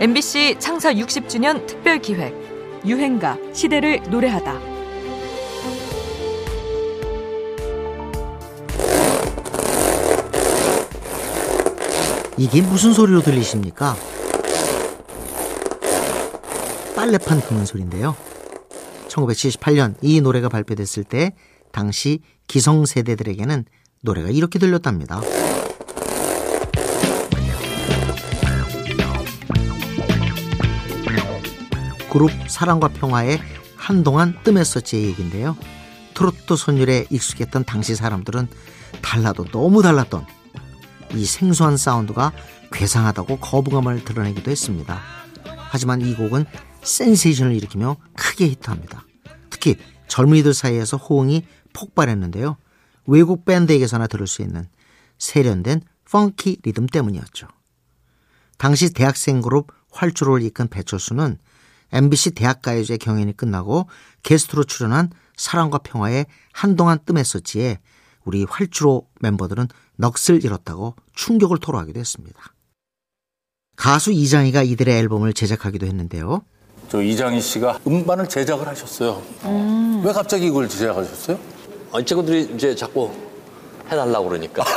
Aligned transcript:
MBC 0.00 0.56
창사 0.58 0.94
60주년 0.94 1.66
특별 1.66 1.98
기획 1.98 2.34
유행가 2.86 3.36
시대를 3.52 4.00
노래하다. 4.08 4.58
이게 12.38 12.62
무슨 12.62 12.94
소리로 12.94 13.20
들리십니까? 13.20 13.94
빨래판 16.96 17.42
긁는 17.42 17.66
소리인데요. 17.66 18.16
1978년 19.08 19.96
이 20.00 20.22
노래가 20.22 20.48
발표됐을 20.48 21.04
때 21.04 21.34
당시 21.72 22.22
기성세대들에게는 22.46 23.66
노래가 24.00 24.30
이렇게 24.30 24.58
들렸답니다. 24.58 25.20
그룹 32.10 32.30
사랑과 32.48 32.88
평화에 32.88 33.38
한동안 33.76 34.36
뜸했었지의 34.42 35.04
얘기인데요. 35.04 35.56
트로트 36.14 36.56
선율에 36.56 37.06
익숙했던 37.08 37.64
당시 37.64 37.94
사람들은 37.94 38.48
달라도 39.00 39.44
너무 39.44 39.80
달랐던 39.80 40.26
이 41.14 41.24
생소한 41.24 41.76
사운드가 41.76 42.32
괴상하다고 42.72 43.38
거부감을 43.38 44.04
드러내기도 44.04 44.50
했습니다. 44.50 45.00
하지만 45.70 46.00
이 46.00 46.14
곡은 46.14 46.46
센세이션을 46.82 47.54
일으키며 47.54 47.96
크게 48.16 48.48
히트합니다. 48.48 49.04
특히 49.48 49.76
젊은이들 50.08 50.52
사이에서 50.52 50.96
호응이 50.96 51.46
폭발했는데요. 51.72 52.56
외국 53.06 53.44
밴드에게서나 53.44 54.08
들을 54.08 54.26
수 54.26 54.42
있는 54.42 54.68
세련된 55.18 55.82
펑키 56.10 56.58
리듬 56.64 56.86
때문이었죠. 56.86 57.46
당시 58.58 58.92
대학생 58.92 59.40
그룹 59.40 59.68
활주로를 59.92 60.42
이끈 60.42 60.68
배철수는 60.68 61.38
MBC 61.92 62.32
대학가요제 62.32 62.96
경연이 62.98 63.36
끝나고 63.36 63.86
게스트로 64.22 64.64
출연한 64.64 65.10
사랑과 65.36 65.78
평화에 65.78 66.26
한동안 66.52 66.98
뜸했었지에 67.04 67.78
우리 68.24 68.44
활주로 68.44 69.08
멤버들은 69.20 69.68
넋을 69.96 70.44
잃었다고 70.44 70.94
충격을 71.14 71.58
토로하기도 71.58 71.98
했습니다. 71.98 72.40
가수 73.76 74.12
이장희가 74.12 74.62
이들의 74.62 74.98
앨범을 74.98 75.32
제작하기도 75.32 75.86
했는데요. 75.86 76.42
저 76.90 77.00
이장희 77.00 77.40
씨가 77.40 77.78
음반을 77.86 78.28
제작을 78.28 78.66
하셨어요. 78.68 79.22
음. 79.44 80.02
왜 80.04 80.12
갑자기 80.12 80.46
이걸 80.46 80.68
제작하셨어요? 80.68 81.38
아니, 81.92 82.04
친구들이 82.04 82.52
이제 82.54 82.74
자꾸 82.74 83.10
해달라고 83.86 84.28
그러니까. 84.28 84.64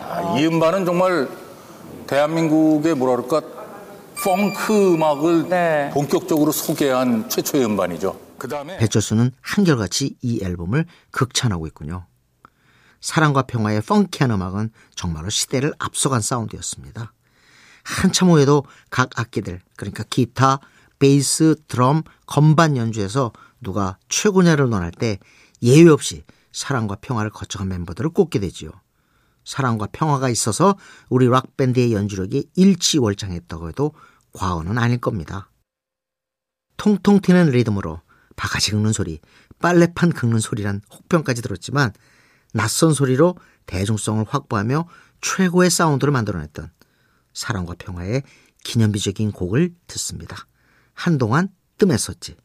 아, 0.00 0.38
이 0.38 0.46
음반은 0.46 0.84
정말 0.86 1.28
대한민국의 2.06 2.94
뭐라 2.94 3.22
그럴까 3.22 3.57
펑크 4.22 4.94
음악을 4.94 5.48
네. 5.48 5.90
본격적으로 5.94 6.50
소개한 6.50 7.28
최초의 7.28 7.64
음반이죠. 7.64 8.20
그다음에 8.38 8.76
배철수는 8.78 9.30
한결같이 9.40 10.16
이 10.22 10.42
앨범을 10.42 10.86
극찬하고 11.10 11.66
있군요. 11.68 12.06
사랑과 13.00 13.42
평화의 13.42 13.80
펑키한 13.82 14.30
음악은 14.32 14.70
정말로 14.94 15.30
시대를 15.30 15.72
앞서간 15.78 16.20
사운드였습니다. 16.20 17.12
한참 17.84 18.30
후에도 18.30 18.64
각 18.90 19.10
악기들, 19.18 19.60
그러니까 19.76 20.04
기타, 20.10 20.58
베이스, 20.98 21.54
드럼, 21.68 22.02
건반 22.26 22.76
연주에서 22.76 23.32
누가 23.60 23.98
최고냐를 24.08 24.68
논할 24.68 24.90
때 24.90 25.18
예외 25.62 25.90
없이 25.90 26.24
사랑과 26.52 26.96
평화를 26.96 27.30
거쳐간 27.30 27.68
멤버들을 27.68 28.10
꼽게 28.10 28.40
되지요. 28.40 28.70
사랑과 29.48 29.86
평화가 29.90 30.28
있어서 30.28 30.76
우리 31.08 31.26
락밴드의 31.26 31.94
연주력이 31.94 32.50
일치월장했다고 32.54 33.70
해도 33.70 33.94
과언은 34.34 34.76
아닐 34.76 35.00
겁니다. 35.00 35.50
통통 36.76 37.22
튀는 37.22 37.48
리듬으로 37.48 38.02
바가지 38.36 38.72
긁는 38.72 38.92
소리, 38.92 39.20
빨래판 39.58 40.12
긁는 40.12 40.40
소리란 40.40 40.82
혹평까지 40.92 41.40
들었지만 41.40 41.94
낯선 42.52 42.92
소리로 42.92 43.36
대중성을 43.64 44.22
확보하며 44.28 44.86
최고의 45.22 45.70
사운드를 45.70 46.12
만들어냈던 46.12 46.70
사랑과 47.32 47.74
평화의 47.78 48.24
기념비적인 48.64 49.32
곡을 49.32 49.74
듣습니다. 49.86 50.46
한동안 50.92 51.48
뜸했었지. 51.78 52.36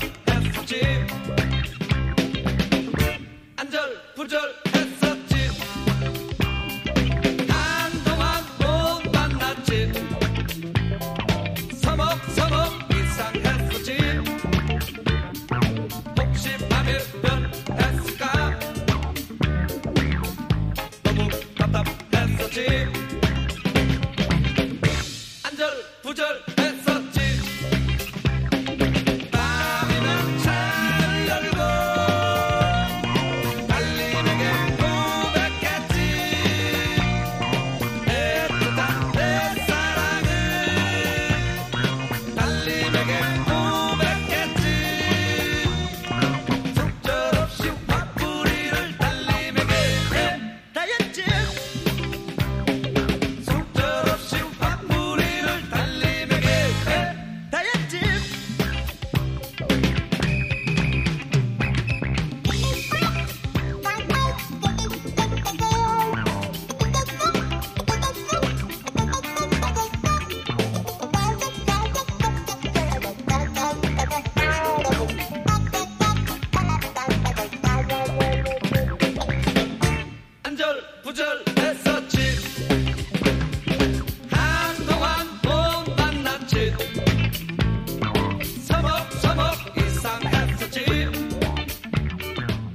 Yeah. 0.00 0.23